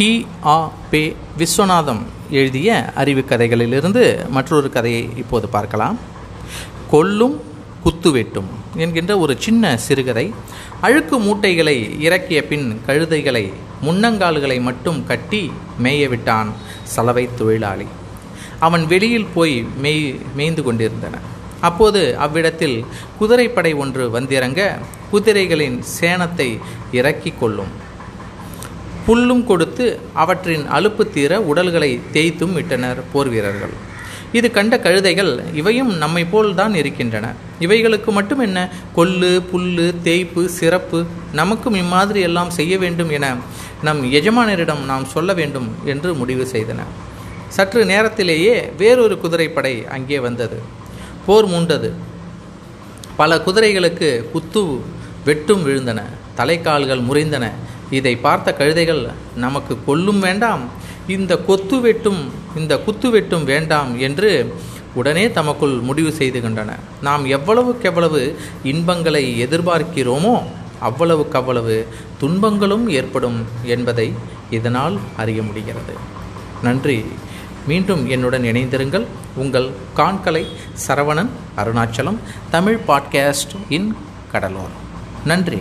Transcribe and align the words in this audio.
கி 0.00 0.26
ஆ 0.44 0.72
பே 0.90 1.16
விஸ்வநாதம் 1.38 2.00
எழுதிய 2.30 2.92
அறிவு 2.94 3.24
கதைகளிலிருந்து 3.28 4.28
மற்றொரு 4.28 4.70
கதையை 4.70 5.08
இப்போது 5.16 5.48
பார்க்கலாம். 5.48 5.98
கொல்லும் 6.90 7.42
குத்துவெட்டும் 7.84 8.48
என்கின்ற 8.76 9.18
ஒரு 9.18 9.34
சின்ன 9.38 9.76
சிறுகதை. 9.76 10.32
அழுக்கு 10.80 11.18
மூட்டைகளை 11.18 12.00
இறக்கிய 12.00 12.44
பின் 12.44 12.80
கழுதைகளை 12.86 13.52
முன்னங்கால்களை 13.84 14.60
மட்டும் 14.60 15.06
கட்டி 15.06 15.52
மேய 15.82 16.08
விட்டான் 16.08 16.52
சலவை 16.82 17.28
தொழிலாளி. 17.38 17.86
அவன் 18.60 18.86
வெளியில் 18.86 19.30
போய் 19.34 19.66
மேய் 19.78 20.18
மேய்ந்து 20.36 20.62
கொண்டிருந்தன. 20.62 21.18
அப்போது 21.60 22.18
அவ்விடத்தில் 22.18 22.84
குதிரைப்படை 23.18 23.74
ஒன்று 23.74 24.10
வந்திறங்க 24.10 24.78
குதிரைகளின் 25.12 25.82
சேணத்தை 26.00 26.58
இறக்கி 26.92 27.32
கொள்ளும் 27.40 27.88
புல்லும் 29.10 29.44
கொடுத்து 29.44 29.98
அவற்றின் 30.14 30.66
அலுப்பு 30.70 31.10
தீர 31.10 31.40
உடல்களை 31.40 32.00
தேய்த்தும் 32.12 32.52
விட்டனர் 32.52 32.98
போர் 33.12 33.28
வீரர்கள். 33.28 33.72
இது 34.32 34.50
கண்ட 34.50 34.76
கழுதைகள் 34.76 35.30
இவையும் 35.54 35.96
நம்மை 35.96 36.24
போல்தான் 36.24 36.74
இருக்கின்றன. 36.74 37.32
இவைகளுக்கு 37.60 38.10
மட்டும் 38.12 38.38
என்ன? 38.38 38.58
கொல்லு 38.96 39.42
புல்லு 39.52 39.94
தேய்ப்பு 40.02 40.48
சிறப்பு 40.48 41.04
நமக்கும் 41.32 41.74
இம்மாதிரி 41.74 42.20
எல்லாம் 42.20 42.50
செய்ய 42.50 42.78
வேண்டும் 42.78 43.10
என 43.10 43.36
நம் 43.82 44.12
எஜமானரிடம் 44.12 44.84
நாம் 44.84 45.04
சொல்ல 45.04 45.32
வேண்டும் 45.32 45.74
என்று 45.84 46.14
முடிவு 46.14 46.48
செய்தன. 46.52 46.80
சற்று 47.48 47.84
நேரத்திலேயே 47.84 48.72
வேறொரு 48.78 49.18
குதிரைப்படை 49.18 49.86
அங்கே 49.86 50.18
வந்தது. 50.18 50.60
போர் 51.26 51.48
மூண்டது. 51.48 51.90
பல 53.16 53.36
குதிரைகளுக்கு 53.36 54.30
குத்து 54.30 54.80
வெட்டும் 55.24 55.66
விழுந்தன. 55.66 56.02
தலைக்கால்கள் 56.36 57.02
முறிந்தன. 57.10 57.50
இதை 57.90 58.16
பார்த்த 58.16 58.54
கழுதைகள் 58.58 59.10
நமக்கு 59.36 59.84
கொல்லும் 59.84 60.20
வேண்டாம் 60.20 60.60
இந்த 61.08 61.36
கொத்து 61.36 61.80
வெட்டும் 61.80 62.32
இந்த 62.56 62.78
குத்து 62.78 63.10
வெட்டும் 63.10 63.44
வேண்டாம் 63.44 64.00
என்று 64.00 64.54
உடனே 64.94 65.30
தமக்குள் 65.30 65.80
முடிவு 65.80 66.12
செய்து 66.12 66.40
கொண்டன 66.40 66.74
நாம் 67.02 67.26
எவ்வளவுக்கெவ்வளவு 67.26 68.34
இன்பங்களை 68.62 69.46
எதிர்பார்க்கிறோமோ 69.46 70.42
அவ்வளவுக்கவ்வளவு 70.80 71.86
துன்பங்களும் 72.18 72.88
ஏற்படும் 72.88 73.46
என்பதை 73.64 74.12
இதனால் 74.50 74.98
அறிய 75.16 75.42
முடிகிறது. 75.42 75.94
நன்றி. 76.62 77.04
மீண்டும் 77.66 78.10
என்னுடன் 78.10 78.42
இணைந்திருங்கள். 78.42 79.04
உங்கள் 79.36 79.70
காண்கலை 79.96 80.46
சரவணன் 80.86 81.28
அருணாச்சலம் 81.56 82.16
தமிழ் 82.50 82.78
பாட்காஸ்ட் 82.88 83.56
இன் 83.68 83.96
கடலூர் 84.32 84.74
நன்றி. 85.24 85.58